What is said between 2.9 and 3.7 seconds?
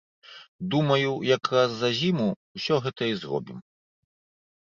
і зробім.